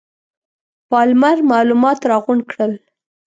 [0.89, 2.73] پالمر معلومات راغونډ کړل.